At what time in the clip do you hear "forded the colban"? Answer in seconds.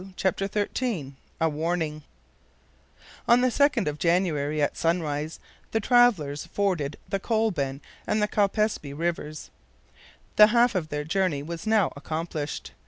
6.47-7.81